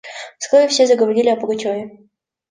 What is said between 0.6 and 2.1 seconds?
все заговорили о Пугачеве.